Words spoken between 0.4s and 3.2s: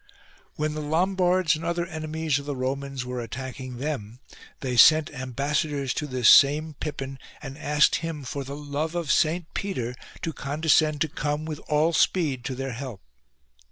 15. When the Lombards and other enemies of the Romans